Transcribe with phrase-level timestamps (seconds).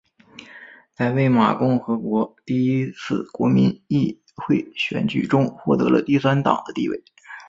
[0.95, 7.03] 在魏玛共和国第一次国民议会选举中获得了第三党的地位。